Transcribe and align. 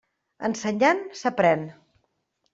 Ensenyant 0.47 1.03
s'aprén. 1.21 1.63